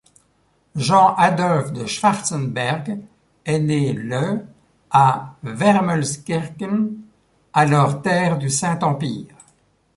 Jean-Adolphe 0.75 1.73
de 1.73 1.85
Schwarzenberg 1.85 3.01
est 3.45 3.59
né 3.59 3.93
le 3.93 4.43
à 4.89 5.35
Wermelskirchen, 5.43 6.95
alors 7.53 8.01
terre 8.01 8.39
du 8.39 8.49
Saint-Empire. 8.49 9.35